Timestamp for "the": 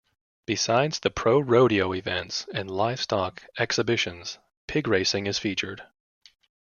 1.01-1.11